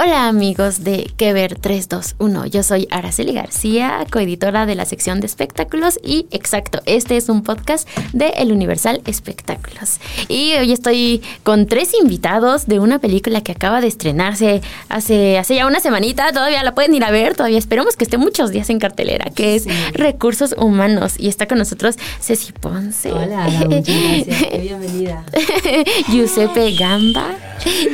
[0.00, 5.26] Hola amigos de Que Ver 321, yo soy Araceli García, coeditora de la sección de
[5.26, 9.98] espectáculos y exacto, este es un podcast de El Universal Espectáculos.
[10.28, 15.56] Y hoy estoy con tres invitados de una película que acaba de estrenarse hace, hace
[15.56, 18.70] ya una semanita, todavía la pueden ir a ver, todavía esperamos que esté muchos días
[18.70, 23.10] en cartelera, que es Recursos Humanos y está con nosotros Ceci Ponce.
[23.10, 25.24] Hola, muchas gracias, bienvenida.
[26.08, 27.34] Giuseppe Gamba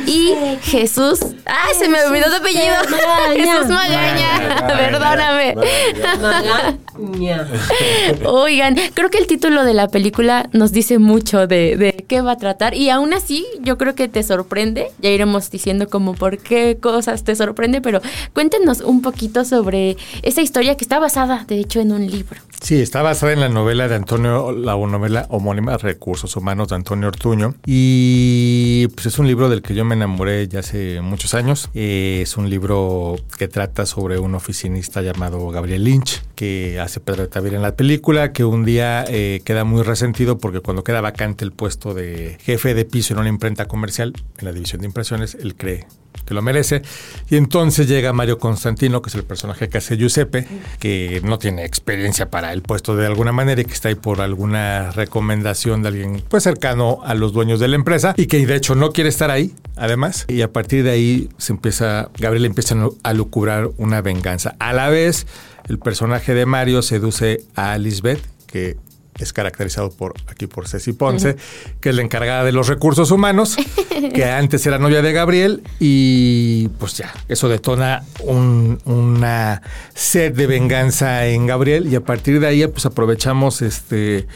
[0.05, 1.19] y Jesús...
[1.45, 2.75] ¡Ay, se me olvidó tu apellido!
[3.33, 4.67] Jesús Magaña.
[4.67, 5.55] Perdóname.
[6.21, 6.77] Magaña.
[8.25, 12.33] Oigan, creo que el título de la película nos dice mucho de, de, qué va
[12.33, 14.91] a tratar y aún así yo creo que te sorprende.
[14.99, 18.01] Ya iremos diciendo como por qué cosas te sorprende, pero
[18.33, 22.39] cuéntenos un poquito sobre esa historia que está basada, de hecho, en un libro.
[22.61, 27.09] Sí, está basada en la novela de Antonio, la novela homónima Recursos Humanos de Antonio
[27.09, 27.55] Ortuño.
[27.65, 31.69] Y pues es un libro del que yo me enamoré ya hace muchos años.
[31.75, 37.29] Eh, es un libro que trata sobre un oficinista llamado Gabriel Lynch, que hace Pedro
[37.29, 41.45] Tavir en la película, que un día eh, queda muy resentido porque cuando queda vacante
[41.45, 45.35] el puesto de jefe de piso en una imprenta comercial, en la división de impresiones,
[45.35, 45.85] él cree
[46.25, 46.81] que lo merece.
[47.29, 50.47] Y entonces llega Mario Constantino, que es el personaje que hace Giuseppe,
[50.79, 54.21] que no tiene experiencia para el puesto de alguna manera y que está ahí por
[54.21, 58.55] alguna recomendación de alguien pues cercano a los dueños de la empresa y que de
[58.55, 60.25] hecho no quiere estar ahí, además.
[60.27, 64.55] Y a partir de ahí se empieza, Gabriel empieza a lucubrar una venganza.
[64.59, 65.27] A la vez,
[65.67, 68.77] el personaje de Mario seduce a Lisbeth, que
[69.19, 71.79] es caracterizado por aquí por Ceci Ponce, uh -huh.
[71.79, 73.55] que es la encargada de los recursos humanos,
[74.13, 79.61] que antes era novia de Gabriel y pues ya, eso detona un, una
[79.93, 84.27] sed de venganza en Gabriel y a partir de ahí pues aprovechamos este,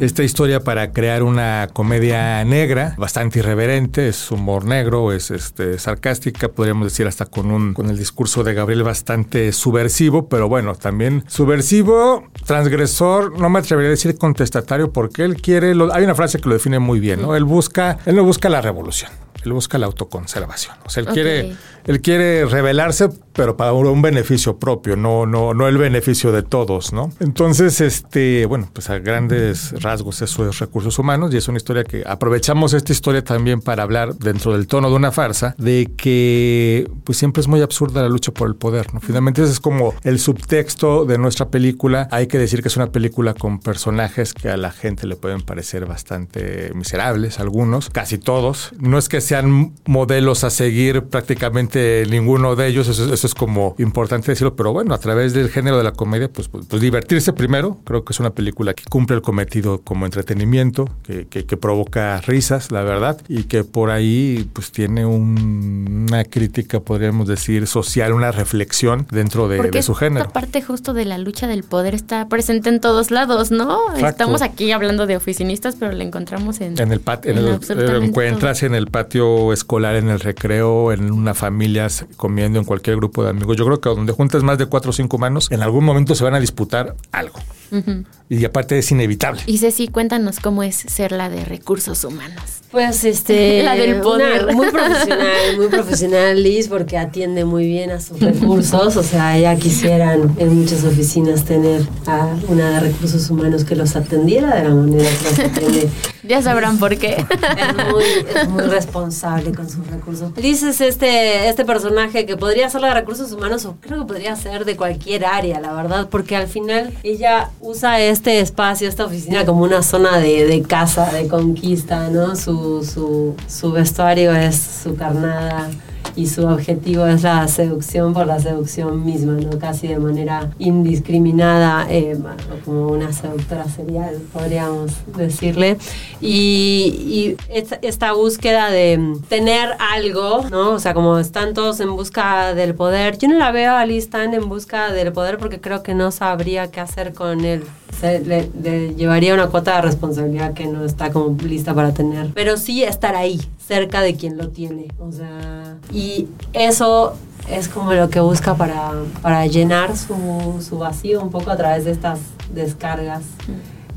[0.00, 6.48] esta historia para crear una comedia negra, bastante irreverente, es humor negro, es este, sarcástica,
[6.48, 11.24] podríamos decir hasta con, un, con el discurso de Gabriel bastante subversivo, pero bueno, también
[11.28, 16.38] subversivo, transgresor, no me atrevería a decir contestatario porque él quiere, lo, hay una frase
[16.38, 17.36] que lo define muy bien, ¿no?
[17.36, 19.10] Él busca, él no busca la revolución,
[19.44, 20.76] él busca la autoconservación.
[20.84, 21.22] O sea, él okay.
[21.22, 21.56] quiere,
[21.86, 26.92] él quiere rebelarse, pero para un beneficio propio, no, no, no el beneficio de todos,
[26.92, 27.12] ¿no?
[27.20, 31.84] Entonces, este, bueno, pues a grandes rasgos eso es recursos humanos y es una historia
[31.84, 36.88] que aprovechamos esta historia también para hablar dentro del tono de una farsa de que
[37.04, 39.00] pues siempre es muy absurda la lucha por el poder, ¿no?
[39.00, 42.08] Finalmente ese es como el subtexto de nuestra película.
[42.10, 45.42] Hay que decir que es una película con personajes que a la gente le pueden
[45.42, 48.72] parecer bastante miserables, algunos, casi todos.
[48.78, 53.74] No es que sean modelos a seguir prácticamente ninguno de ellos, eso, eso es como
[53.78, 57.32] importante decirlo, pero bueno, a través del género de la comedia, pues, pues, pues, divertirse
[57.32, 57.78] primero.
[57.84, 62.20] Creo que es una película que cumple el cometido como entretenimiento, que, que, que provoca
[62.20, 68.12] risas, la verdad, y que por ahí pues tiene un, una crítica, podríamos decir, social,
[68.12, 70.26] una reflexión dentro de, de su género.
[70.26, 73.80] Esta parte justo de la lucha del poder está presente en todos lados, ¿no?
[73.94, 74.06] Exacto.
[74.06, 78.60] Estamos aquí hablando de oficinistas, pero la encontramos en, en el patio, en, lo encuentras
[78.60, 78.68] todo.
[78.68, 83.30] en el patio escolar, en el recreo, en una familia comiendo, en cualquier grupo de
[83.30, 83.56] amigos.
[83.56, 86.24] Yo creo que donde juntas más de cuatro o cinco manos, en algún momento se
[86.24, 87.38] van a disputar algo.
[87.70, 88.04] Uh -huh.
[88.28, 89.42] Y aparte es inevitable.
[89.46, 92.63] Y Ceci, cuéntanos cómo es ser la de recursos humanos.
[92.74, 93.62] Pues este.
[93.62, 94.46] la del poder.
[94.46, 98.96] Una, muy profesional, muy profesional, Liz, porque atiende muy bien a sus recursos.
[98.96, 103.94] O sea, ya quisieran en muchas oficinas tener a una de recursos humanos que los
[103.94, 105.88] atendiera de la manera que los atiende.
[106.24, 107.14] ya sabrán por qué.
[107.14, 108.04] Es muy,
[108.34, 110.32] es muy responsable con sus recursos.
[110.36, 114.06] Liz es este, este personaje que podría ser la de recursos humanos o creo que
[114.06, 119.04] podría ser de cualquier área, la verdad, porque al final ella usa este espacio, esta
[119.04, 122.34] oficina como una zona de, de casa, de conquista, ¿no?
[122.34, 125.70] Su, su, vestuario es su carnada
[126.16, 129.58] y su objetivo es la seducción por la seducción misma, ¿no?
[129.58, 132.16] Casi de manera indiscriminada, eh,
[132.64, 135.76] como una seductora serial, podríamos decirle.
[136.20, 140.72] Y, esta, esta, búsqueda de tener algo, ¿no?
[140.72, 143.18] O sea, como están todos en busca del poder.
[143.18, 146.12] Yo no la veo a Liz tan en busca del poder porque creo que no
[146.12, 147.64] sabría qué hacer con él.
[148.02, 152.30] Le, le llevaría una cuota de responsabilidad que no está como lista para tener.
[152.34, 154.88] Pero sí estar ahí, cerca de quien lo tiene.
[154.98, 157.14] O sea, y eso
[157.50, 158.92] es como lo que busca para,
[159.22, 162.20] para llenar su, su vacío un poco a través de estas
[162.54, 163.22] descargas.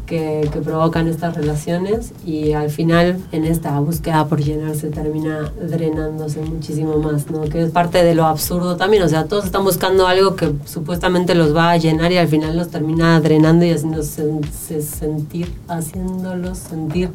[0.08, 6.40] Que, que, provocan estas relaciones y al final en esta búsqueda por llenarse termina drenándose
[6.40, 7.42] muchísimo más, ¿no?
[7.42, 11.36] Que es parte de lo absurdo también, o sea, todos están buscando algo que supuestamente
[11.36, 17.12] los va a llenar y al final los termina drenando y haciéndose sentir, haciéndolos sentir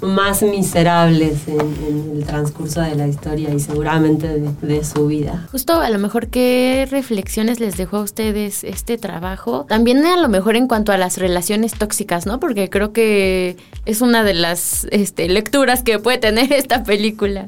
[0.00, 5.46] más miserables en, el transcurso de la historia y seguramente de, su vida.
[5.50, 10.28] Justo a lo mejor qué reflexiones les dejó a ustedes este trabajo, también a lo
[10.28, 12.40] mejor en cuanto a las relaciones tóxicas, ¿no?
[12.40, 17.46] Porque creo que es una de las este, lecturas que puede tener esta película.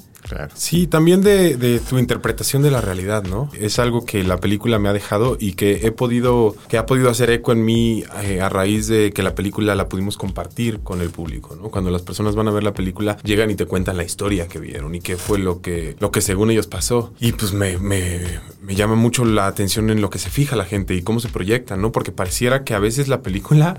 [0.55, 3.51] Sí, también de, tu interpretación de la realidad, ¿no?
[3.59, 7.11] Es algo que la película me ha dejado y que he podido, que ha podido
[7.11, 11.01] hacer eco en mí eh, a raíz de que la película la pudimos compartir con
[11.01, 11.71] el público, ¿no?
[11.71, 14.59] Cuando las personas van a ver la película, llegan y te cuentan la historia que
[14.59, 17.13] vieron y qué fue lo que, lo que según ellos pasó.
[17.21, 18.21] Y pues me, me,
[18.63, 21.29] me llama mucho la atención en lo que se fija la gente y cómo se
[21.29, 21.93] proyecta, ¿no?
[21.93, 23.77] Porque pareciera que a veces la película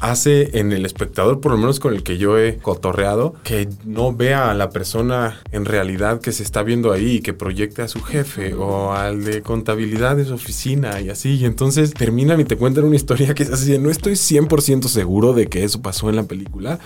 [0.00, 4.14] hace en el espectador, por lo menos con el que yo he cotorreado, que no
[4.14, 7.88] vea a la persona en realidad que se está viendo ahí y que proyecte a
[7.88, 11.36] su jefe o al de contabilidad de su oficina y así.
[11.36, 13.78] Y entonces terminan y te cuentan una historia que es así.
[13.78, 16.78] No estoy 100% seguro de que eso pasó en la película,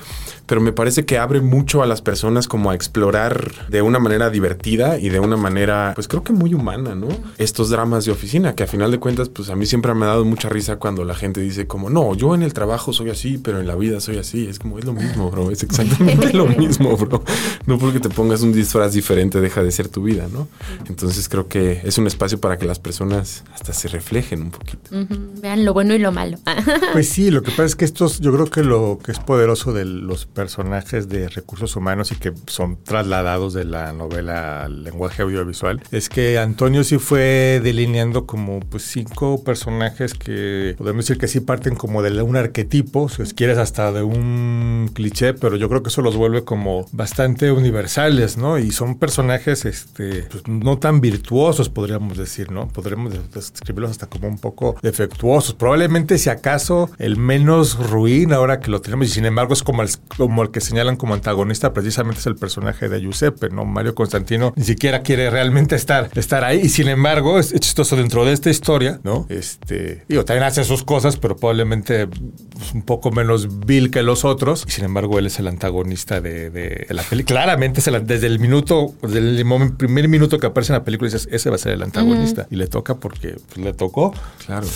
[0.47, 4.31] pero me parece que abre mucho a las personas como a explorar de una manera
[4.31, 7.09] divertida y de una manera, pues creo que muy humana, ¿no?
[7.39, 10.09] Estos dramas de oficina, que a final de cuentas, pues a mí siempre me ha
[10.09, 13.39] dado mucha risa cuando la gente dice como, no, yo en el trabajo soy así,
[13.39, 14.47] pero en la vida soy así.
[14.47, 15.51] Es como, es lo mismo, bro.
[15.51, 17.25] Es exactamente lo mismo, bro.
[17.67, 20.49] No porque te pongas un disfraz diferente deja de ser tu vida, ¿no?
[20.89, 24.91] Entonces creo que es un espacio para que las personas hasta se reflejen un poquito.
[25.41, 26.39] Vean lo bueno y lo malo.
[26.93, 29.73] pues sí, lo que pasa es que estos, yo creo que lo que es poderoso
[29.73, 35.23] de los personajes de recursos humanos y que son trasladados de la novela al lenguaje
[35.23, 41.29] audiovisual es que Antonio sí fue delineando como pues cinco personajes que podemos decir que
[41.29, 45.83] sí parten como de un arquetipo si quieres hasta de un cliché, pero yo creo
[45.83, 48.59] que eso los vuelve como bastante universales, ¿no?
[48.59, 52.69] Y son personajes este, pues, no tan virtuosos, podríamos decir, ¿no?
[52.69, 55.55] Podríamos describirlos hasta como un poco defectuosos.
[55.55, 59.83] Probablemente, si acaso, el menos ruin ahora que lo tenemos, y sin embargo es como
[59.83, 63.65] el, como el que señalan como antagonista, precisamente es el personaje de Giuseppe, ¿no?
[63.65, 68.25] Mario Constantino ni siquiera quiere realmente estar, estar ahí, y sin embargo, es, chistoso dentro
[68.25, 69.27] de esta historia, ¿no?
[69.29, 74.25] Este, digo, también hace sus cosas, pero probablemente pues, un poco menos vil que los
[74.25, 74.65] otros.
[74.67, 77.43] Y sin embargo, él es el antagonista de, la película.
[77.43, 81.49] Claramente, desde el minuto, desde el primer minuto que aparece en la película, dices, ese
[81.49, 82.49] va a ser el antagonista.
[82.51, 84.13] Y le toca porque pues, le tocó.
[84.45, 84.67] Claro.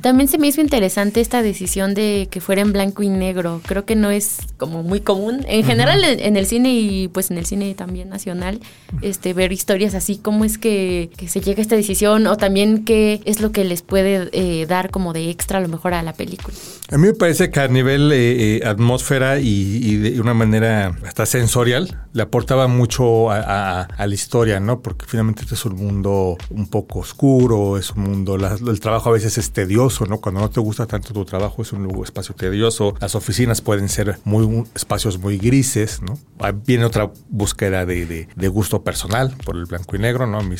[0.00, 3.60] También se me hizo interesante esta decisión de que fuera en blanco y negro.
[3.66, 5.44] Creo que no es como muy común.
[5.48, 8.60] En general en el cine y pues en el cine también nacional,
[9.02, 13.20] este, ver historias así, cómo es que, se llega a esta decisión o también qué
[13.24, 16.12] es lo que les puede eh, dar como de extra a lo mejor a la
[16.12, 16.56] película.
[16.90, 21.24] A mí me parece que a nivel eh, eh, atmósfera y, de una manera hasta
[21.24, 24.80] sensorial le aportaba mucho a, la historia, ¿no?
[24.80, 29.12] Porque finalmente este es un mundo un poco oscuro, es un mundo, el trabajo a
[29.12, 30.20] veces es tedioso ¿no?
[30.20, 32.94] Cuando no te gusta tanto tu trabajo es un espacio tedioso.
[33.00, 36.18] Las oficinas pueden ser muy espacios muy grises, ¿no?
[36.66, 40.40] Viene otra búsqueda de, gusto personal por el blanco y negro, ¿no?
[40.42, 40.56] Mi,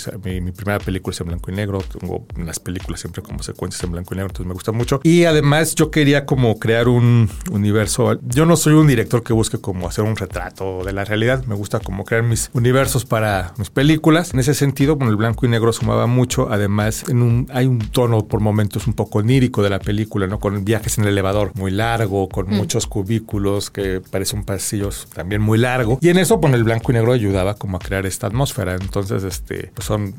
[0.52, 1.80] primera película es en blanco y negro.
[1.80, 5.00] Tengo las películas siempre como secuencias en blanco y negro, entonces me gusta mucho.
[5.02, 8.18] Y además yo quería como crear un universo.
[8.22, 11.44] Yo no soy un director que busque como hacer un retrato de la realidad.
[11.46, 14.32] Me gusta como crear mis universos para mis películas.
[14.32, 16.48] En ese sentido, bueno, el blanco y negro sumaba mucho.
[16.50, 20.38] Además, en un, hay un tono por momentos un poco onírico de la película, ¿no?
[20.38, 22.54] Con viajes en el elevador muy largo, con mm.
[22.54, 25.98] muchos cubículos, que parece un pasillo también muy largo.
[26.00, 28.74] Y en eso, pues el blanco y negro ayudaba como a crear esta atmósfera.
[28.74, 30.14] Entonces, este, pues son,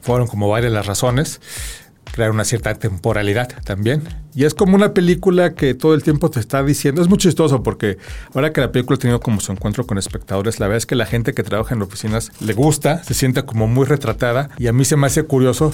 [0.00, 1.40] fueron como varias las razones.
[2.12, 4.02] Crear una cierta temporalidad también
[4.34, 7.62] Y es como una película que todo el tiempo te está diciendo, es muy chistoso
[7.62, 7.98] porque
[8.34, 10.94] ahora que la película ha tenido como su encuentro con espectadores, la verdad es que
[10.94, 14.72] la gente que trabaja en oficinas le gusta, se siente como muy retratada y a
[14.72, 15.72] mí se me hace curioso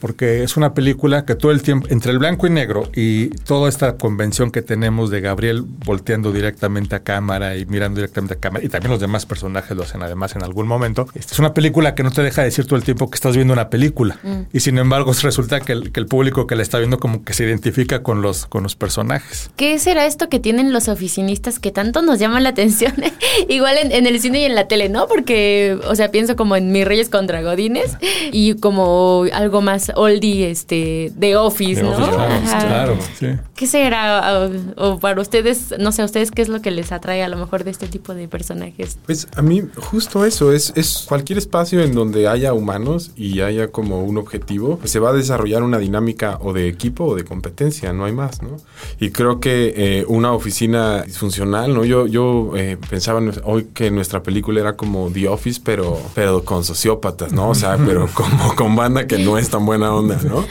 [0.00, 3.68] porque es una película que todo el tiempo, entre el blanco y negro y toda
[3.68, 8.64] esta convención que tenemos de Gabriel volteando directamente a cámara y mirando directamente a cámara,
[8.64, 11.94] y también los demás personajes lo hacen además en algún momento, esta es una película
[11.94, 14.18] que no te deja decir todo el tiempo que estás viendo una película.
[14.22, 14.40] Mm.
[14.52, 17.32] Y sin embargo resulta que el, que el público que la está viendo como que
[17.32, 19.50] se identifica con los, con los personajes.
[19.56, 22.94] ¿Qué será esto que tienen los oficinistas que tanto nos llama la atención?
[23.48, 25.06] Igual en, el cine y en la tele, ¿no?
[25.06, 27.96] Porque, o sea, pienso como en Mis Reyes contra Godines
[28.32, 31.94] y como algo más oldie, este, de Office, ¿no?
[31.96, 33.28] claro, sí.
[33.54, 34.50] ¿Qué será?
[34.76, 37.36] O, para ustedes, no sé, a ustedes qué es lo que les atrae a lo
[37.36, 38.98] mejor de este tipo de personajes?
[39.06, 43.68] Pues a mí justo eso, es, es cualquier espacio en donde haya humanos y haya
[43.68, 47.83] como un objetivo, se va a desarrollar una dinámica o de equipo o de competencia,
[47.92, 48.56] no hay más, ¿no?
[48.98, 51.84] Y creo que eh, una oficina disfuncional, ¿no?
[51.84, 56.64] Yo, yo eh, pensaba hoy que nuestra película era como The Office, pero, pero con
[56.64, 57.50] sociópatas, ¿no?
[57.50, 60.44] O sea, pero como con banda que no es tan buena onda, ¿no?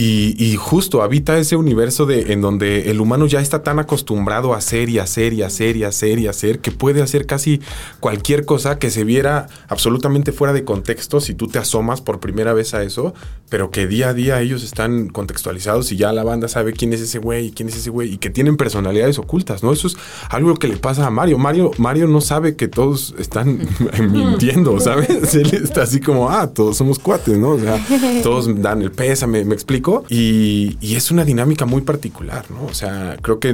[0.00, 4.58] Y, justo habita ese universo de en donde el humano ya está tan acostumbrado a
[4.58, 7.60] hacer y hacer y hacer y hacer y hacer que puede hacer casi
[7.98, 12.52] cualquier cosa que se viera absolutamente fuera de contexto si tú te asomas por primera
[12.52, 13.12] vez a eso,
[13.48, 17.00] pero que día a día ellos están contextualizados y ya la banda sabe quién es
[17.00, 19.72] ese güey y quién es ese güey y que tienen personalidades ocultas, ¿no?
[19.72, 19.96] Eso es
[20.30, 21.38] algo que le pasa a Mario.
[21.38, 23.58] Mario, Mario no sabe que todos están
[24.10, 25.34] mintiendo, ¿sabes?
[25.34, 27.50] Él está así como, ah, todos somos cuates, ¿no?
[27.50, 27.84] O sea,
[28.22, 32.64] todos dan el pésame, me explico y, es una dinámica muy particular, ¿no?
[32.64, 33.52] O sea, creo que,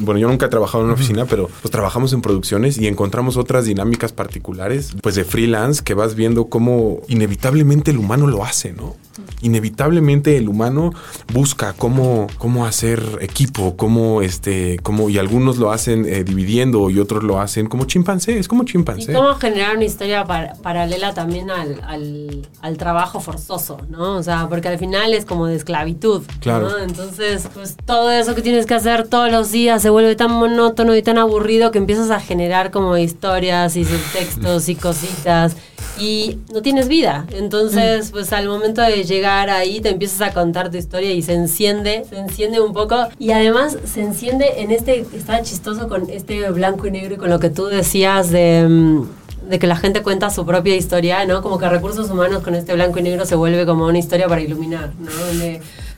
[0.00, 3.36] bueno, yo nunca he trabajado en una oficina, pero pues trabajamos en producciones y encontramos
[3.36, 8.72] otras dinámicas particulares, pues de freelance, que vas viendo cómo inevitablemente el humano lo hace,
[8.72, 8.96] ¿no?
[9.42, 10.92] Inevitablemente el humano
[11.32, 16.98] busca cómo, cómo hacer equipo, cómo este, cómo, y algunos lo hacen eh, dividiendo y
[16.98, 19.12] otros lo hacen como chimpancé, es como chimpancé.
[19.12, 24.16] Y cómo generar una historia paralela también al, al, trabajo forzoso, ¿no?
[24.16, 26.22] O sea, porque al final es como de esclavitud.
[26.40, 26.70] Claro.
[26.70, 26.78] ¿no?
[26.78, 30.94] Entonces, pues todo eso que tienes que hacer todos los días se vuelve tan monótono
[30.94, 35.56] y tan aburrido que empiezas a generar como historias y subtextos y cositas
[36.00, 37.26] y no tienes vida.
[37.32, 38.12] Entonces, mm.
[38.12, 42.04] pues al momento de llegar ahí te empiezas a contar tu historia y se enciende,
[42.08, 46.86] se enciende un poco y además se enciende en este, está chistoso con este blanco
[46.86, 50.44] y negro y con lo que tú decías de mm, que la gente cuenta su
[50.44, 51.42] propia historia, ¿no?
[51.42, 54.42] Como que recursos humanos con este blanco y negro se vuelve como una historia para
[54.42, 55.10] iluminar, ¿no?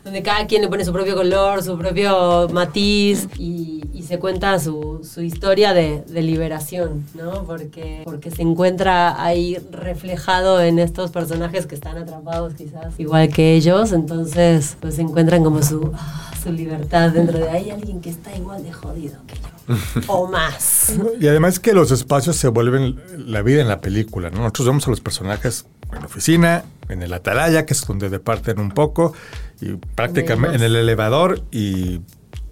[0.04, 5.08] Donde cada quien le pone su propio color, su propio matiz y, se cuenta su,
[5.08, 7.44] su historia de, de, liberación, ¿no?
[7.44, 13.54] Porque, porque se encuentra ahí reflejado en estos personajes que están atrapados quizás igual que
[13.54, 18.34] ellos, entonces pues encuentran como su, ah, su libertad dentro de ahí, alguien que está
[18.34, 19.50] igual de jodido que yo
[20.08, 20.94] o más.
[21.20, 24.30] Y además que los espacios se vuelven la vida en la película.
[24.30, 28.58] Nosotros vemos a los personajes en la oficina, en el atalaya, que es donde departen
[28.58, 29.12] un poco,
[29.60, 32.00] y prácticamente en el elevador y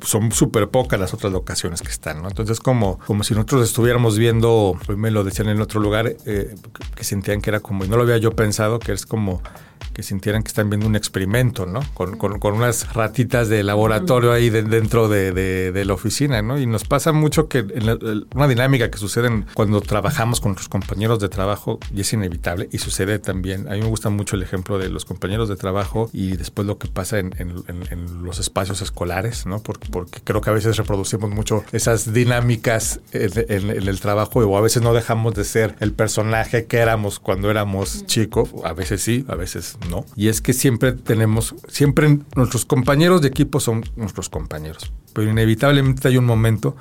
[0.03, 2.29] son súper pocas las otras locaciones que están, ¿no?
[2.29, 6.55] Entonces, como, como si nosotros estuviéramos viendo, me lo decían en otro lugar, eh,
[6.95, 9.43] que sentían que era como, y no lo había yo pensado, que es como
[9.99, 11.81] que sintieran que están viendo un experimento, ¿no?
[11.95, 16.57] Con, con, unas ratitas de laboratorio ahí dentro de, de, la oficina, ¿no?
[16.57, 21.19] Y nos pasa mucho que en una dinámica que sucede cuando trabajamos con nuestros compañeros
[21.19, 24.79] de trabajo, y es inevitable, y sucede también, a mí me gusta mucho el ejemplo
[24.79, 29.47] de los compañeros de trabajo y después lo que pasa en, en, los espacios escolares,
[29.47, 29.63] ¿no?
[29.65, 34.61] Porque, porque, creo que a veces reproducimos mucho esas dinámicas en, el trabajo o a
[34.61, 39.25] veces no dejamos de ser el personaje que éramos cuando éramos chicos, a veces sí,
[39.29, 40.05] a veces ¿no?
[40.17, 46.09] Y es que siempre tenemos, siempre nuestros compañeros de equipo son nuestros compañeros, pero inevitablemente
[46.09, 46.77] hay un momento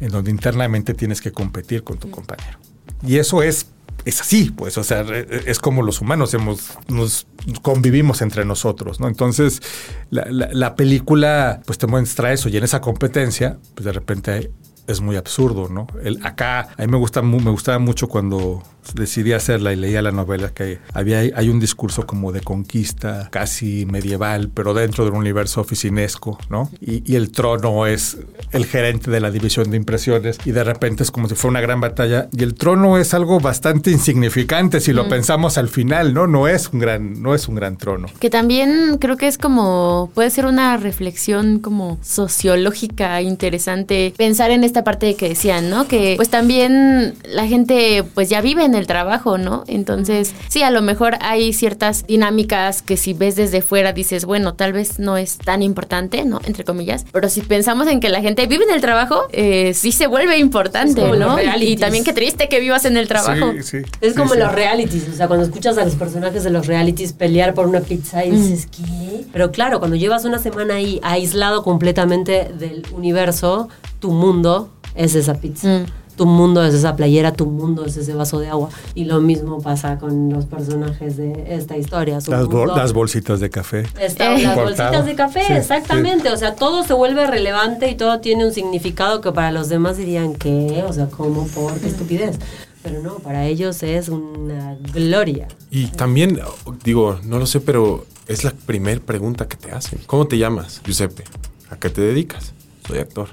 [0.00, 2.58] en donde internamente tienes que competir con tu compañero.
[3.06, 3.66] Y eso es
[4.04, 5.02] es así, pues, o sea,
[5.46, 7.26] es como los humanos hemos, nos
[7.62, 9.08] convivimos entre nosotros, ¿no?
[9.08, 9.62] Entonces,
[10.10, 14.50] la, película, pues, te muestra eso y en esa competencia, pues, de repente
[14.86, 15.86] es muy absurdo, ¿no?
[16.02, 18.62] El, acá, a mí me, gusta, me gustaba mucho cuando
[18.94, 23.86] decidí hacerla y leía la novela que había hay un discurso como de conquista casi
[23.86, 26.70] medieval, pero dentro de un universo oficinesco, ¿no?
[26.80, 28.18] Y, el trono es
[28.50, 31.60] el gerente de la división de impresiones y de repente es como si fuera una
[31.60, 36.26] gran batalla y el trono es algo bastante insignificante si lo pensamos al final, ¿no?
[36.26, 38.08] No es un gran no es un gran trono.
[38.18, 44.64] Que también creo que es como puede ser una reflexión como sociológica interesante pensar en
[44.64, 45.86] esta parte de que decían, ¿no?
[45.86, 49.64] Que pues también la gente pues ya vive en en el trabajo, ¿no?
[49.66, 54.54] Entonces, sí, a lo mejor hay ciertas dinámicas que si ves desde fuera dices, bueno,
[54.54, 56.40] tal vez no es tan importante, ¿no?
[56.44, 57.06] Entre comillas.
[57.12, 60.38] Pero si pensamos en que la gente vive en el trabajo, eh, sí se vuelve
[60.38, 61.26] importante, Es como ¿no?
[61.36, 61.80] los Y realities.
[61.80, 63.52] también qué triste que vivas en el trabajo.
[63.62, 63.78] Sí, sí.
[64.00, 64.38] Es como Sí, sí.
[64.40, 67.80] los realities, o sea, cuando escuchas a los personajes de los realities pelear por una
[67.80, 69.24] pizza y dices, ¿qué?
[69.32, 73.68] Pero claro, cuando llevas una semana ahí aislado completamente del universo,
[74.00, 75.68] tu mundo es esa pizza.
[75.68, 75.86] Mm.
[76.16, 78.68] Tu mundo es esa playera, tu mundo es ese vaso de agua.
[78.94, 82.20] Y lo mismo pasa con los personajes de esta historia.
[82.20, 83.84] Su Las, bol- las bolsitas de café.
[84.00, 84.42] Está- Eh.
[84.42, 84.64] las Cortado.
[84.64, 86.30] bolsitas de café, Sí, exactamente.
[86.30, 89.96] O sea, todo se vuelve relevante y todo tiene un significado que para los demás
[89.96, 91.46] dirían que, o sea, ¿cómo?
[91.48, 92.38] ¿Por qué estupidez?
[92.82, 95.48] Pero no, para ellos es una gloria.
[95.70, 96.38] Y también,
[96.84, 100.00] digo, no lo sé, pero es la primer pregunta que te hacen.
[100.06, 101.24] ¿Cómo te llamas, Giuseppe?
[101.70, 102.52] ¿A qué te dedicas?
[102.86, 103.28] Soy actor.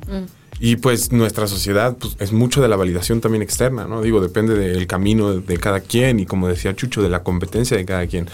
[0.64, 4.04] Y pues nuestra sociedad pues, es mucho de la validación también externa, ¿no?
[4.04, 7.76] Digo, depende del camino de, de cada quien y como decía Chucho, de la competencia
[7.76, 8.30] de cada quien.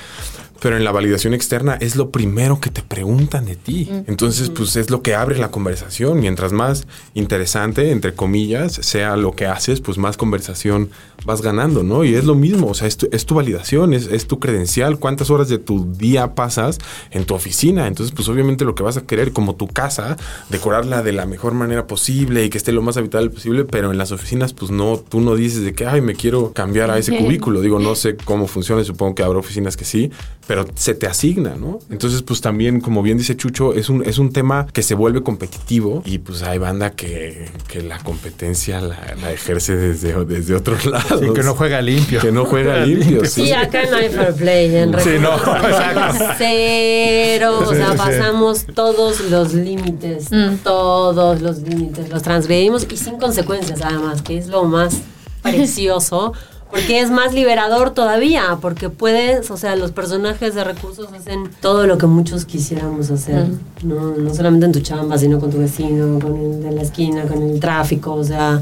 [0.60, 3.90] Pero en la validación externa es lo primero que te preguntan de ti.
[4.08, 6.20] Entonces, pues es lo que abre la conversación.
[6.20, 10.90] Mientras más interesante, entre comillas, sea lo que haces, pues más conversación
[11.26, 12.04] vas ganando, ¿no?
[12.04, 15.00] Y es lo mismo, o sea, es tu, es tu validación, es, es tu credencial,
[15.00, 16.78] cuántas horas de tu día pasas
[17.12, 17.88] en tu oficina.
[17.88, 20.18] Entonces, pues obviamente lo que vas a querer, como tu casa,
[20.50, 23.98] decorarla de la mejor manera posible y que esté lo más habitable posible, pero en
[23.98, 27.18] las oficinas, pues no, tú no dices de que, ay, me quiero cambiar a ese
[27.18, 27.62] cubículo.
[27.62, 30.12] Digo, no sé cómo funciona, supongo que habrá oficinas que sí,
[30.48, 31.80] pero se te asigna, ¿no?
[31.90, 35.22] Entonces, pues también, como bien dice Chucho, es un, es un tema que se vuelve
[35.22, 40.86] competitivo y pues hay banda que, que la competencia la, la ejerce desde, desde otros
[40.86, 41.20] lados.
[41.20, 42.22] Sí, que no juega limpio.
[42.22, 43.44] Que no juega limpio, sí.
[43.44, 45.32] Y acá no hay fair play en Sí, no.
[46.38, 47.98] Cero, o Sí, sea, sí.
[47.98, 50.30] pasamos todos los límites,
[50.64, 54.96] todos los límites, los transgredimos y sin consecuencias además, que es lo más
[55.42, 56.34] precioso,
[56.70, 61.88] porque es más liberador todavía, porque puedes, o sea, los personajes de recursos hacen todo
[61.88, 63.48] lo que muchos quisiéramos hacer,
[63.84, 67.24] no, no solamente en tu chamba, sino con tu vecino, con el de la esquina,
[67.24, 68.62] con el tráfico, o sea,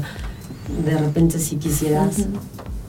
[0.84, 2.16] de repente si quisieras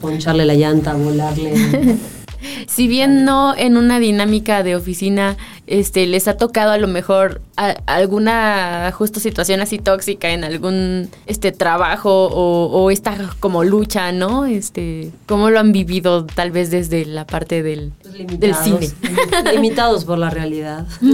[0.00, 1.98] poncharle la llanta, volarle.
[2.66, 7.40] Si bien no en una dinámica de oficina, este, les ha tocado a lo mejor
[7.56, 14.12] a- alguna justo situación así tóxica en algún este trabajo o, o esta como lucha,
[14.12, 14.46] ¿no?
[14.46, 19.52] Este, ¿cómo lo han vivido tal vez desde la parte del, Pues del limitados, cine?
[19.52, 20.86] Limitados por la realidad.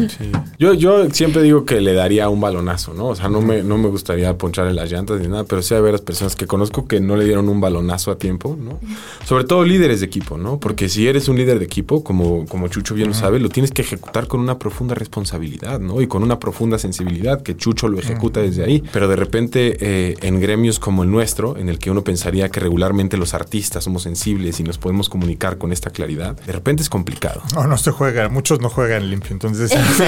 [0.00, 0.30] Sí.
[0.58, 3.08] Yo, yo siempre digo que le daría un balonazo, ¿no?
[3.08, 5.80] O sea, no me, no me gustaría poncharle las llantas ni nada, pero sí hay
[5.80, 8.78] varias personas que conozco que no le dieron un balonazo a tiempo, ¿no?
[9.24, 10.58] Sobre todo líderes de equipo, ¿no?
[10.58, 13.70] Porque si eres un líder de equipo, como, como Chucho bien lo sabe, lo tienes
[13.70, 16.00] que ejecutar con una profunda responsabilidad, ¿no?
[16.00, 18.82] Y con una profunda sensibilidad, que Chucho lo ejecuta desde ahí.
[18.92, 22.60] Pero de repente, eh, en gremios como el nuestro, en el que uno pensaría que
[22.60, 26.88] regularmente los artistas somos sensibles y nos podemos comunicar con esta claridad, de repente es
[26.88, 27.42] complicado.
[27.54, 30.04] No, no se juega, muchos no juegan limpio, entonces sí, sí,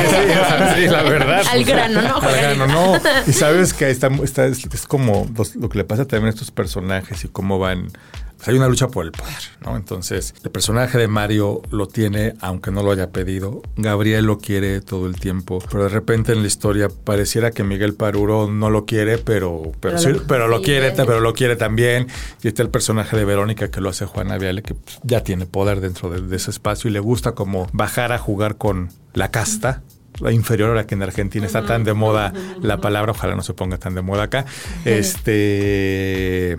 [0.76, 1.42] sí, la verdad.
[1.50, 2.16] Al grano, ¿no?
[2.18, 3.00] Al grano, no.
[3.26, 6.30] Y sabes que está, está- es, es como los- lo que le pasa también a
[6.30, 7.88] estos personajes y cómo van.
[8.42, 9.76] Pues hay una lucha por el poder, ¿no?
[9.76, 13.62] Entonces, el personaje de Mario lo tiene, aunque no lo haya pedido.
[13.76, 17.94] Gabriel lo quiere todo el tiempo, pero de repente en la historia pareciera que Miguel
[17.94, 21.54] Paruro no lo quiere, pero, pero, Pero sí- lo pero lo quiere, pero lo quiere
[21.54, 22.08] también.
[22.42, 25.46] Y está el personaje de Verónica que lo hace Juana Viale, que pues, ya tiene
[25.46, 29.30] poder dentro de, de ese espacio y le gusta como bajar a jugar con la
[29.30, 29.82] casta.
[30.20, 33.54] La inferior ahora que en Argentina está tan de moda la palabra, ojalá no se
[33.54, 34.44] ponga tan de moda acá.
[34.84, 36.58] Este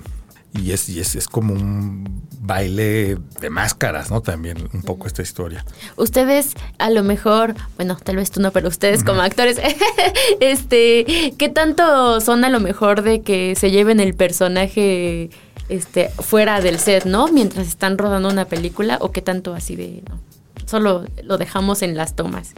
[0.54, 4.22] y es, y es, es como un baile de máscaras, ¿no?
[4.22, 5.66] También un poco esta historia.
[5.96, 9.60] Ustedes, a lo mejor, bueno, tal vez tú no, pero ustedes como actores,
[10.40, 15.32] este, ¿qué tanto son a lo mejor de que se lleven el personaje
[15.70, 17.30] este, fuera del set, ¿no?
[17.30, 20.20] Mientras están rodando una película, o qué tanto así de, no,
[20.68, 22.54] solo lo dejamos en las tomas.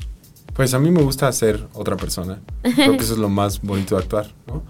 [0.53, 2.39] Pues a mí me gusta ser otra persona.
[2.61, 4.63] Creo que eso es lo más bonito de actuar, ¿no?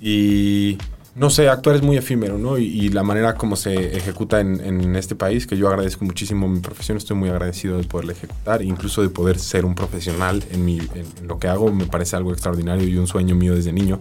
[0.00, 0.78] Y
[1.16, 2.58] no sé, actuar es muy efímero, ¿no?
[2.58, 6.46] Y, y la manera como se ejecuta en, en este país, que yo agradezco muchísimo
[6.46, 10.64] mi profesión, estoy muy agradecido de poderla ejecutar, incluso de poder ser un profesional en,
[10.64, 13.98] mi, en, lo que hago, me parece algo extraordinario y un sueño mío desde niño.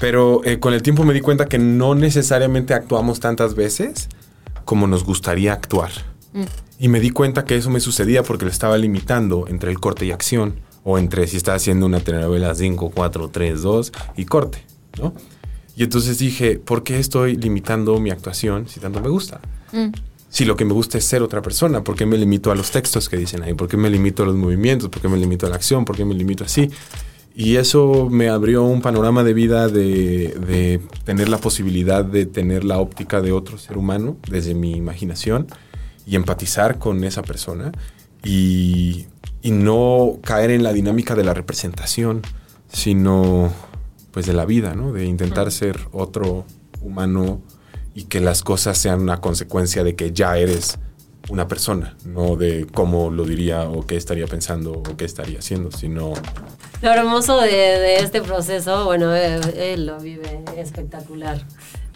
[0.00, 4.08] Pero eh, con el tiempo me di cuenta que no necesariamente actuamos tantas veces
[4.64, 5.90] como nos gustaría actuar.
[6.78, 10.06] Y me di cuenta que eso me sucedía porque lo estaba limitando entre el corte
[10.06, 10.54] y acción.
[10.82, 14.64] O entre si estaba haciendo una telenovela 5, 4, 3, 2 y corte,
[15.00, 15.12] ¿no?
[15.76, 19.40] Y entonces dije, ¿por qué estoy limitando mi actuación si tanto me gusta?
[20.28, 22.70] Si lo que me gusta es ser otra persona, ¿por qué me limito a los
[22.70, 23.54] textos que dicen ahí?
[23.54, 24.88] ¿Por qué me limito a los movimientos?
[24.88, 25.84] ¿Por qué me limito a la acción?
[25.84, 26.70] ¿Por qué me limito así?
[27.34, 32.64] Y eso me abrió un panorama de vida de, de tener la posibilidad de tener
[32.64, 35.46] la óptica de otro ser humano desde mi imaginación
[36.06, 37.72] y empatizar con esa persona
[38.22, 39.06] y,
[39.40, 42.22] y no caer en la dinámica de la representación,
[42.70, 43.50] sino
[44.12, 44.92] pues de la vida, ¿no?
[44.92, 46.44] De intentar ser otro
[46.80, 47.40] humano
[47.94, 50.78] y que las cosas sean una consecuencia de que ya eres
[51.28, 55.70] una persona, no de cómo lo diría o qué estaría pensando o qué estaría haciendo,
[55.70, 56.12] sino...
[56.82, 61.40] Lo hermoso de, de este proceso, bueno, él, él lo vive espectacular.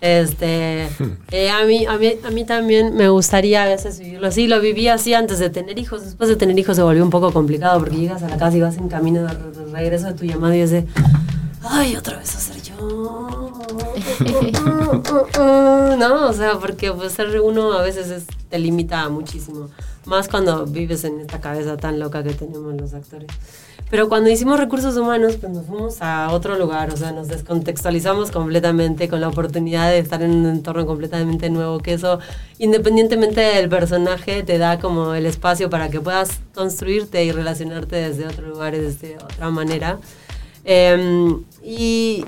[0.00, 0.88] Este,
[1.32, 4.46] eh, a, mí, a, mí, a mí también me gustaría a veces vivirlo así.
[4.46, 6.04] Lo viví así antes de tener hijos.
[6.04, 8.60] Después de tener hijos se volvió un poco complicado porque llegas a la casa y
[8.60, 10.84] vas en camino de re- regreso de tu llamado y es de,
[11.70, 12.74] ay, otra vez a ser yo.
[15.98, 19.68] no, o sea, porque pues, ser uno a veces es- te limita muchísimo.
[20.04, 23.28] Más cuando vives en esta cabeza tan loca que tenemos los actores.
[23.90, 28.32] Pero cuando hicimos recursos humanos, pues nos fuimos a otro lugar, o sea, nos descontextualizamos
[28.32, 32.18] completamente con la oportunidad de estar en un entorno completamente nuevo, que eso,
[32.58, 38.26] independientemente del personaje, te da como el espacio para que puedas construirte y relacionarte desde
[38.26, 39.98] otro lugar desde otra manera.
[40.68, 42.24] Em, y,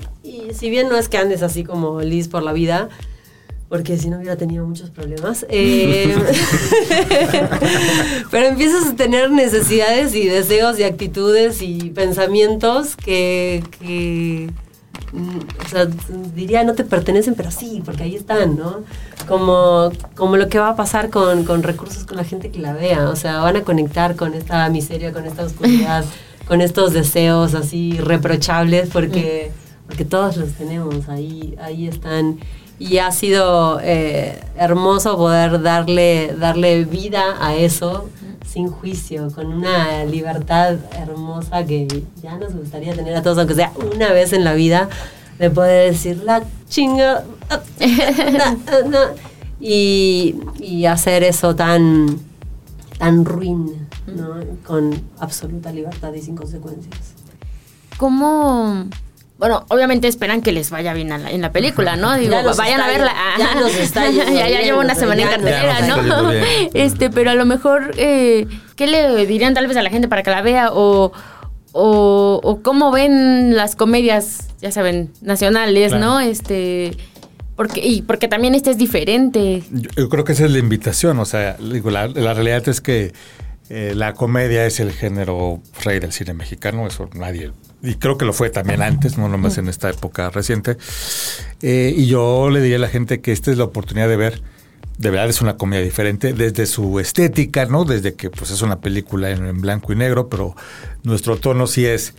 [0.53, 2.87] si bien no es que andes así como Liz por la vida,
[3.67, 5.45] porque si no hubiera tenido muchos problemas.
[5.49, 6.15] eh,
[8.31, 13.61] pero empiezas a tener necesidades y deseos y actitudes y pensamientos que,
[15.11, 18.83] mm, diría no te pertenecen, pero sí, porque ahí están, ¿no?
[19.27, 22.73] Como, como lo que va a pasar con, con recursos con la gente que la
[22.73, 26.05] vea, o sea, van a conectar con esta miseria, con esta oscuridad,
[26.49, 29.51] con estos deseos así reprochables, porque,
[29.85, 32.39] porque todos los tenemos, ahí, ahí están.
[32.79, 38.09] Y ha sido eh, hermoso poder darle, darle vida a eso
[38.47, 43.71] sin juicio, con una libertad hermosa que ya nos gustaría tener a todos, aunque sea
[43.93, 44.89] una vez en la vida,
[45.37, 47.61] de poder decir la chinga ah,
[48.31, 48.99] na, ah, na",
[49.61, 52.17] y, y hacer eso tan,
[52.97, 54.35] tan ruin, ¿no?
[54.65, 56.95] con absoluta libertad y sin consecuencias.
[57.97, 58.85] ¿Cómo?
[59.37, 62.17] Bueno, obviamente esperan que les vaya bien a la- en la película, ¿no?
[62.17, 63.13] Digo, vayan a verla.
[63.37, 66.31] ya nos está yendo ya, llevo una semana en cartelera, ¿no?
[66.73, 70.23] Este, pero a lo mejor, eh, ¿qué le dirían tal vez a la gente para
[70.23, 70.71] que la vea?
[70.73, 71.13] O,
[71.71, 76.05] o, o cómo ven las comedias, ya saben, nacionales, Claro.
[76.05, 76.19] ¿no?
[76.19, 76.97] Este,
[77.55, 79.63] porque, y porque también esta es diferente.
[79.71, 82.81] Yo, yo creo que esa es la invitación, o sea, digo, la, la realidad es
[82.81, 83.13] que
[83.69, 87.51] eh, la comedia es el género rey del cine mexicano, eso nadie,
[87.81, 90.77] y creo que lo fue también antes, no nomás en esta época reciente.
[91.61, 94.41] Eh, y yo le diría a la gente que esta es la oportunidad de ver,
[94.97, 97.85] de verdad es una comedia diferente, desde su estética, ¿no?
[97.85, 100.55] Desde que pues es una película en, en blanco y negro, pero
[101.03, 102.13] nuestro tono sí es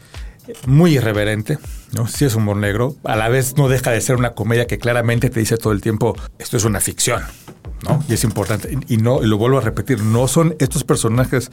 [0.67, 1.59] muy irreverente,
[1.93, 2.07] ¿no?
[2.07, 2.97] Sí es humor negro.
[3.05, 5.81] A la vez no deja de ser una comedia que claramente te dice todo el
[5.81, 7.23] tiempo, esto es una ficción,
[7.89, 8.03] ¿no?
[8.09, 8.77] Y es importante.
[8.89, 11.51] Y, no, y lo vuelvo a repetir, no son estos personajes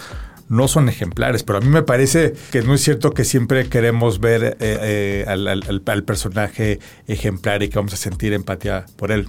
[0.49, 4.21] no son ejemplares, pero a mí me parece que no es cierto que siempre queremos
[4.21, 9.11] ver eh, eh, al, al- al- personaje ejemplar y que vamos a sentir empatía por
[9.11, 9.27] él.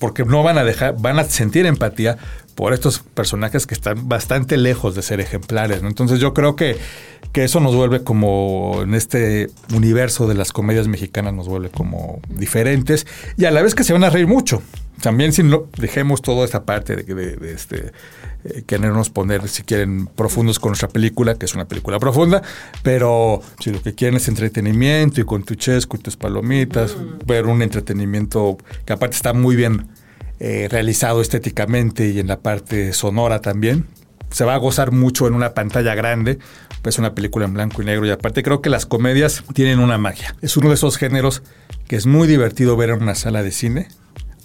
[0.00, 2.18] Porque no van a dejar, van a sentir empatía
[2.58, 5.80] por estos personajes que están bastante lejos de ser ejemplares.
[5.80, 5.86] ¿no?
[5.86, 6.76] Entonces yo creo que,
[7.30, 12.18] que eso nos vuelve como en este universo de las comedias mexicanas nos vuelve como
[12.28, 14.60] diferentes y a la vez que se van a reír mucho.
[15.00, 17.92] También si no dejemos toda esta parte de, de- de este
[18.42, 22.42] eh, querernos poner, si quieren, profundos con nuestra película, que es una película profunda,
[22.82, 27.46] pero si lo que quieren es entretenimiento y con tu chesco y tus palomitas, ver
[27.46, 29.86] un entretenimiento que aparte está muy bien
[30.40, 33.86] eh, realizado estéticamente y en la parte sonora también.
[34.30, 36.38] Se va a gozar mucho en una pantalla grande,
[36.82, 39.78] pues es una película en blanco y negro y aparte creo que las comedias tienen
[39.78, 40.36] una magia.
[40.42, 41.42] Es uno de esos géneros
[41.86, 43.88] que es muy divertido ver en una sala de cine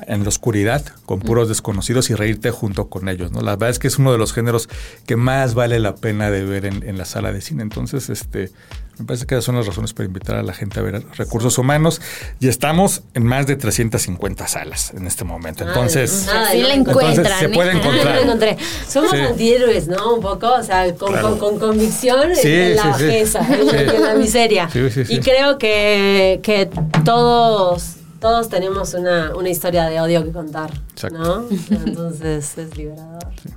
[0.07, 3.41] en la oscuridad con puros desconocidos y reírte junto con ellos, ¿no?
[3.41, 4.69] La verdad es que es uno de los géneros
[5.05, 7.63] que más vale la pena de ver en, en la sala de cine.
[7.63, 8.51] Entonces, este,
[8.99, 11.57] me parece que esas son las razones para invitar a la gente a ver recursos
[11.57, 11.99] humanos
[12.39, 15.65] y estamos en más de 350 salas en este momento.
[15.67, 17.39] Entonces, Nada, Sí la encuentran.
[17.39, 17.49] se ¿eh?
[17.49, 18.05] puede Ah, encontrar.
[18.05, 18.57] ya lo encontré.
[18.87, 19.17] Somos Sí.
[19.17, 20.15] antihéroes, ¿no?
[20.15, 21.37] Un poco, o sea, con, Claro.
[21.39, 23.05] con, con convicción Sí, en la sí, sí.
[23.05, 24.69] bajeza, en, la miseria.
[24.69, 25.13] Sí, sí, sí.
[25.15, 26.69] Y creo que, que
[27.03, 31.17] todos, todos tenemos una, una historia de odio que contar, Exacto.
[31.17, 31.45] ¿no?
[31.85, 33.23] Entonces es liberador.
[33.41, 33.49] Sí,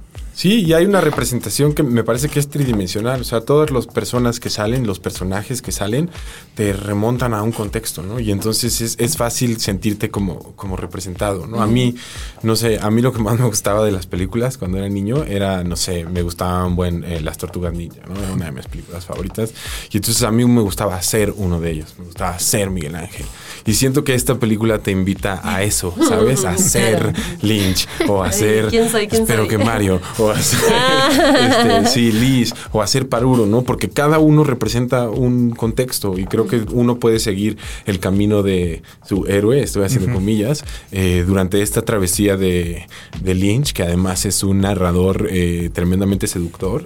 [0.45, 3.21] y hay una representación que me parece que es tridimensional.
[3.21, 6.11] O sea, todas las personas que salen, los personajes que salen,
[6.55, 8.21] te remontan a un contexto, ¿no?
[8.21, 11.63] Y entonces es, es fácil sentirte como, como representado, ¿no?
[11.63, 11.95] A mí,
[12.43, 15.25] no sé, a mí lo que más me gustaba de las películas cuando era niño
[15.25, 18.21] era, no sé, me gustaban buen eh, las tortugas ninja, ¿no?
[18.21, 19.55] Era una de mis películas favoritas.
[19.91, 23.27] Y entonces a mí me gustaba ser uno de ellos, me gustaba ser Miguel Ángel.
[23.65, 26.45] Y siento que esta película te invita a eso, ¿sabes?
[26.45, 28.69] A ser Lynch o a ser...
[28.69, 29.09] ¿Quién soy?
[29.09, 29.49] ¿Quién espero soy?
[29.49, 30.61] que Mario o a ser
[31.41, 33.63] este, sí, Liz o a ser Paruro, ¿no?
[33.63, 38.83] Porque cada uno representa un contexto y creo que uno puede seguir el camino de
[39.07, 42.87] su héroe, estoy haciendo comillas, eh, durante esta travesía de,
[43.23, 46.85] de Lynch, que además es un narrador eh, tremendamente seductor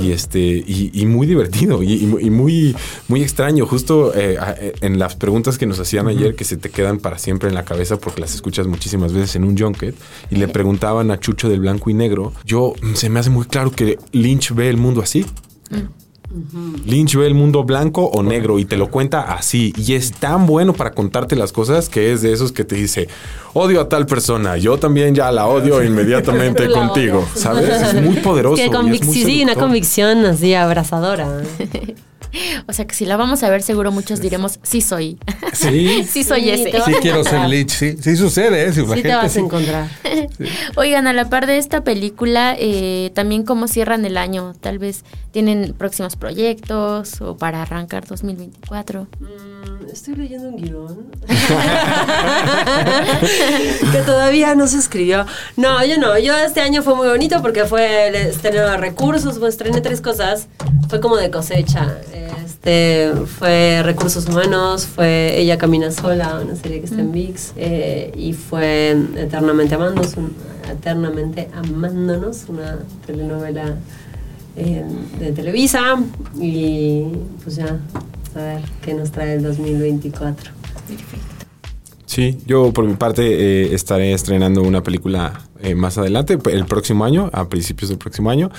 [0.00, 2.76] y este y, y muy divertido y, y muy-
[3.08, 3.66] muy extraño.
[3.66, 4.38] Justo eh,
[4.80, 7.64] en las preguntas que nos hacían ayer que se te quedan para siempre en la
[7.64, 9.94] cabeza porque las escuchas muchísimas veces en un junket
[10.30, 12.32] y le preguntaban a Chucho del blanco y negro.
[12.44, 15.26] Yo se me hace muy claro que Lynch ve el mundo así.
[16.86, 19.72] Lynch ve el mundo blanco o negro y te lo cuenta así.
[19.76, 23.08] Y es tan bueno para contarte las cosas que es de esos que te dice,
[23.52, 27.18] odio a tal persona, yo también ya la odio inmediatamente La contigo.
[27.18, 27.28] odio.
[27.34, 27.68] ¿Sabes?
[27.94, 28.56] Es muy poderoso.
[28.56, 31.42] Que y es convic- muy sí, sí, una convicción así abrazadora.
[32.66, 35.18] O sea que si la vamos a ver, seguro muchos diremos, sí soy.
[35.52, 36.72] Sí, sí soy Sí, ese.
[36.84, 37.48] sí quiero ser.
[37.48, 38.72] Lynch, sí, sí sucede, ¿eh?
[38.72, 39.88] Si la Sí te gente vas sí- a encontrar.
[40.76, 44.54] Oigan, a la par de esta película, eh, también cómo cierran el año.
[44.60, 49.06] Tal vez tienen próximos proyectos o para arrancar 2024.
[49.18, 51.10] Mm, Estoy leyendo un guion.
[53.92, 55.26] que todavía no se escribió.
[55.56, 56.18] No, yo no.
[56.18, 59.38] Yo este año fue muy bonito porque fue el estreno de recursos.
[59.38, 60.46] Pues estrené tres cosas.
[60.88, 61.96] Fue como de cosecha.
[62.62, 67.52] Este, fue recursos humanos, fue Ella camina sola, una serie que está en VIX.
[67.56, 70.34] eh, y fue Eternamente Amándonos, un-
[70.70, 73.76] Eternamente Amándonos, una telenovela
[74.56, 74.84] eh,
[75.18, 76.02] de Televisa.
[76.38, 77.04] Y
[77.42, 77.78] pues ya,
[78.34, 80.52] a ver qué nos trae el 2024.
[82.04, 87.04] Sí, yo por mi parte eh, estaré estrenando una película eh, más adelante, el próximo
[87.04, 88.50] año, a principios del próximo año.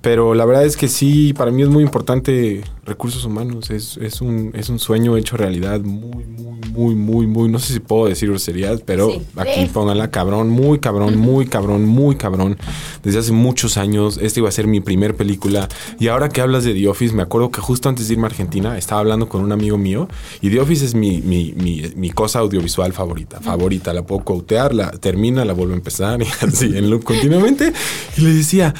[0.00, 3.70] Pero la verdad es que sí, para mí es muy importante recursos humanos.
[3.70, 7.48] Es, es, un, es un sueño hecho realidad muy, muy, muy, muy, muy.
[7.50, 9.20] No sé si puedo decir groserías, pero Sí.
[9.36, 12.56] aquí pónganla cabrón, muy cabrón, muy cabrón, muy cabrón.
[13.02, 15.68] Desde hace muchos años, esta iba a ser mi primer película.
[15.98, 18.30] Y ahora que hablas de The Office, me acuerdo que justo antes de irme a
[18.30, 20.08] Argentina estaba hablando con un amigo mío.
[20.40, 23.40] Y The Office es mi, mi, mi, mi cosa audiovisual favorita.
[23.40, 27.72] Favorita, la puedo quotear, la termina, la vuelvo a empezar y así en loop continuamente.
[28.16, 28.74] Y le decía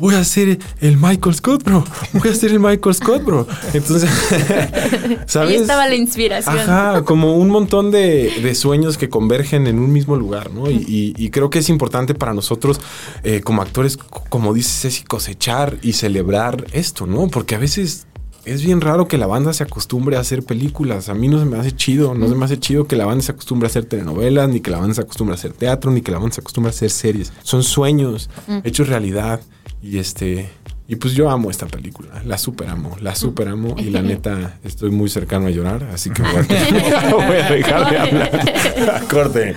[0.00, 1.84] voy a hacer el Michael Scott, bro.
[2.14, 3.46] Voy a hacer el Michael Scott, bro.
[3.72, 4.08] Entonces,
[5.26, 5.50] ¿sabes?
[5.50, 6.58] Ahí estaba la inspiración.
[6.58, 10.70] Ajá, como un montón de, de sueños que convergen en un mismo lugar, ¿no?
[10.70, 12.80] Y, y- y creo que es importante para nosotros,
[13.24, 17.28] eh, como actores, como dices, Ceci, cosechar y celebrar esto, ¿no?
[17.28, 18.06] Porque a veces
[18.46, 21.08] es bien raro que la banda se acostumbre a hacer películas.
[21.10, 23.22] A mí no se me hace chido, no se me hace chido que la banda
[23.22, 26.00] se acostumbre a hacer telenovelas, ni que la banda se acostumbre a hacer teatro, ni
[26.00, 27.32] que la banda se acostumbre a hacer series.
[27.42, 28.30] Son sueños
[28.64, 29.40] hechos realidad.
[29.82, 30.50] Y este.
[30.90, 34.58] Y pues yo amo esta película, la super amo, la super amo y la neta
[34.64, 39.06] estoy muy cercano a llorar, así que voy a, voy a dejar de hablar.
[39.08, 39.54] Corte.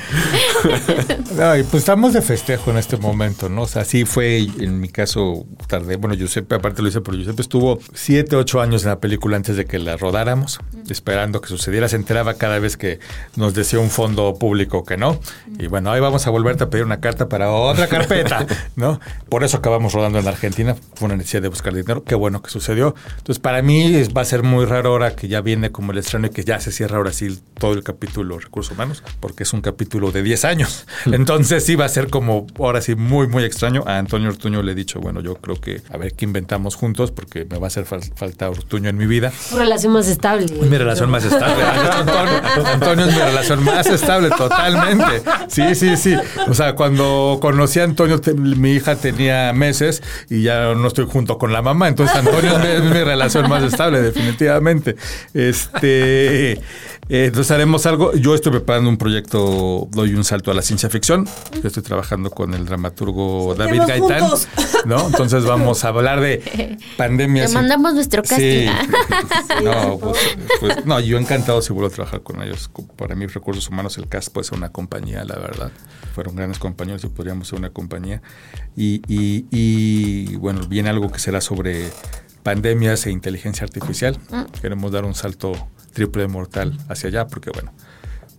[1.35, 3.63] No, y pues estamos de festejo en este momento, ¿no?
[3.63, 5.95] O sea, sí fue, en mi caso, tarde.
[5.95, 9.57] Bueno, Giuseppe, aparte lo hice, pero Giuseppe estuvo siete, ocho años en la película antes
[9.57, 11.89] de que la rodáramos, esperando que sucediera.
[11.89, 12.99] Se enteraba cada vez que
[13.37, 15.19] nos decía un fondo público que no.
[15.57, 18.99] Y bueno, ahí vamos a volverte a pedir una carta para otra carpeta, ¿no?
[19.29, 20.75] Por eso acabamos rodando en la Argentina.
[20.93, 22.03] Fue una necesidad de buscar dinero.
[22.03, 22.93] Qué bueno que sucedió.
[23.17, 25.97] Entonces, para mí es- va a ser muy raro ahora que ya viene como el
[25.97, 29.53] estreno y que ya se cierra ahora sí todo el capítulo Recursos Humanos, porque es
[29.53, 30.85] un capítulo de 10 años.
[31.05, 33.83] Entonces, sí va a ser como ahora sí muy, muy extraño.
[33.87, 37.11] A Antonio Ortuño le he dicho, bueno, yo creo que a ver qué inventamos juntos,
[37.11, 39.31] porque me va a hacer fal- falta Ortuño en mi vida.
[39.49, 40.45] Tu relación más estable.
[40.45, 41.63] Es mi relación más estable.
[41.63, 45.23] Antonio, Antonio es mi relación más estable, totalmente.
[45.47, 46.15] Sí, sí, sí.
[46.47, 51.05] O sea, cuando conocí a Antonio, te- mi hija tenía meses y ya no estoy
[51.13, 51.87] junto con la mamá.
[51.87, 54.95] Entonces, Antonio es mi, mi relación más estable, definitivamente.
[55.33, 56.59] Este.
[57.09, 58.13] Eh, entonces haremos algo.
[58.15, 61.27] Yo estoy preparando un proyecto, doy un salto a la ciencia ficción.
[61.61, 64.19] Yo estoy trabajando con el dramaturgo David Gaitán.
[64.21, 64.47] juntos.
[64.85, 65.05] ¿no?
[65.07, 67.49] Entonces vamos a hablar de pandemias.
[67.51, 68.43] Te mandamos nuestro casting.
[69.53, 69.63] Sí.
[69.63, 70.17] No, pues,
[70.59, 72.69] pues, no, yo encantado si vuelvo a trabajar con ellos.
[72.97, 75.71] Para mí, recursos humanos, el CAS puede ser una compañía, la verdad.
[76.15, 78.21] Fueron grandes compañeros y podríamos ser una compañía.
[78.75, 81.89] Y, y- y, bueno, viene algo que será sobre
[82.43, 84.17] pandemias e inteligencia artificial.
[84.61, 85.53] Queremos dar un salto
[85.93, 87.71] triple mortal hacia allá porque, bueno,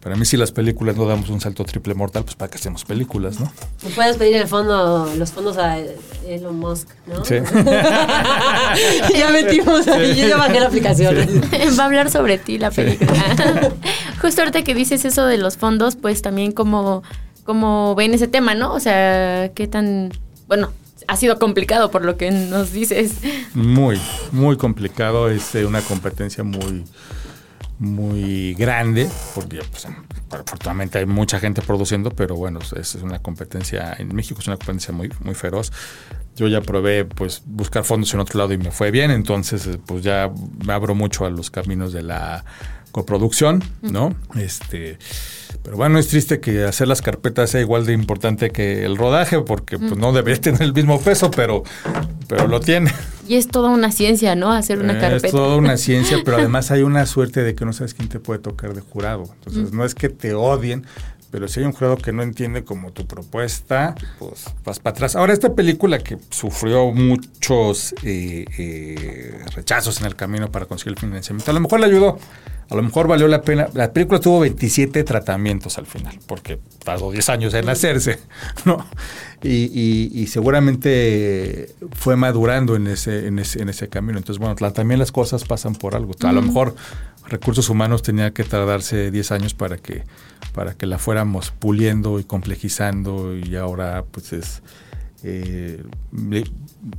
[0.01, 2.85] Para mí si las películas no damos un salto triple mortal, pues para que hacemos
[2.85, 3.51] películas, ¿no?
[3.95, 5.79] Puedes pedir el fondo, los fondos a
[6.27, 7.25] Elon Musk, ¿no?
[7.25, 7.37] Sí.
[9.19, 11.17] ya metimos ahí, yo ya bajé la aplicación.
[11.79, 13.13] Va a hablar sobre ti la película.
[14.21, 17.03] Justo ahorita que dices eso de los fondos, pues también como,
[17.45, 18.75] como ven ese tema, ¿no?
[18.75, 20.13] O sea, qué tan,
[20.49, 20.71] bueno,
[21.09, 23.15] ha sido complicado por lo que nos dices.
[23.55, 24.01] Muy,
[24.33, 25.29] muy complicado.
[25.29, 26.85] Es eh, una competencia muy,
[27.85, 29.87] muy grande, porque pues,
[30.31, 34.57] afortunadamente hay mucha gente produciendo, pero bueno, es, es una competencia en México, es una
[34.57, 35.73] competencia muy, muy feroz.
[36.37, 39.79] Yo ya probé pues buscar fondos en otro lado y me fue bien, entonces eh,
[39.85, 40.31] pues ya
[40.67, 42.45] me abro mucho a los caminos de la
[42.91, 44.15] coproducción, ¿no?
[44.37, 44.99] Este,
[45.63, 49.41] pero bueno, es triste que hacer las carpetas sea igual de importante que el rodaje,
[49.41, 51.65] porque pues no debería tener el mismo peso, pero,
[52.29, 52.93] pero lo tiene.
[53.27, 54.53] Y es toda una ciencia, ¿no?
[54.53, 55.27] Hacer una carpeta.
[55.27, 58.21] Es toda una ciencia, pero además hay una suerte de que no sabes quién te
[58.21, 59.25] puede tocar de jurado.
[59.35, 60.87] Entonces, no es que te odien,
[61.35, 65.17] pero si hay un jurado que no entiende como tu propuesta, pues vas para atrás.
[65.17, 71.01] Ahora, esta película que sufrió muchos eh, eh, rechazos en el camino para conseguir el
[71.01, 72.21] financiamiento, a lo mejor le ayudó.
[72.71, 73.67] A lo mejor valió la pena.
[73.75, 78.21] La película tuvo 27 tratamientos al final, porque tardó 10 años en hacerse,
[78.65, 78.87] ¿no?
[79.43, 84.19] Y, y, y seguramente fue madurando en ese, en ese, en ese camino.
[84.19, 86.13] Entonces, bueno, la, también las cosas pasan por algo.
[86.23, 86.77] A lo mejor
[87.27, 90.05] recursos humanos tenía que tardarse 10 años para que,
[90.55, 94.63] para que la fuéramos puliendo y complejizando y ahora pues es...
[95.27, 95.83] Eh,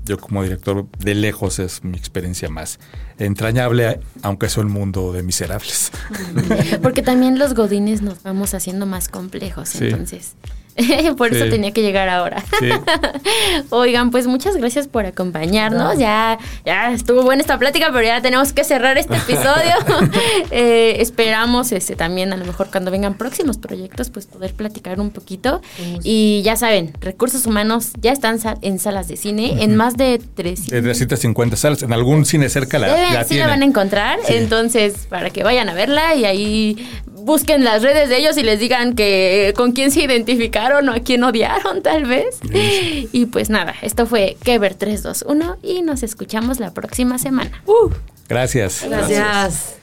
[0.03, 2.79] yo como director de lejos es mi experiencia más
[3.19, 5.91] entrañable, aunque es un mundo de miserables.
[6.81, 9.85] Porque también los godines nos vamos haciendo más complejos, Sí.
[9.85, 10.33] entonces.
[11.17, 12.43] por eso tenía que llegar ahora.
[12.59, 12.69] Sí.
[13.69, 15.97] Oigan, pues muchas gracias por acompañarnos.
[15.97, 19.75] Ya, ya estuvo buena esta plática, pero ya tenemos que cerrar este episodio.
[20.51, 25.09] Eh, esperamos este también, a lo mejor cuando vengan próximos proyectos, pues poder platicar un
[25.09, 25.61] poquito.
[26.03, 30.69] Y ya saben, recursos humanos ya están en salas de cine, en más de 300.
[30.71, 34.19] De 350 salas, en algún cine cerca la, Deben- la sí la van a encontrar,
[34.25, 34.33] Sí.
[34.35, 36.89] entonces para que vayan a verla y ahí
[37.25, 40.99] busquen las redes de ellos y les digan que con quién se identificaron o a
[40.99, 42.39] quién odiaron tal vez.
[43.11, 47.63] Y pues nada, esto fue Kever 321 y nos escuchamos la próxima semana.
[48.29, 48.85] Gracias.
[48.87, 49.75] Gracias.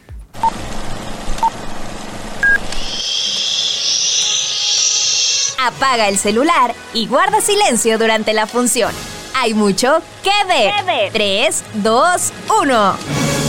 [5.58, 8.92] Apaga el celular y guarda silencio durante la función.
[9.34, 11.10] Hay mucho que ver.
[11.12, 13.41] 3, 2, 1.